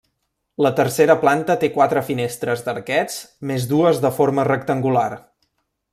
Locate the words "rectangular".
4.53-5.09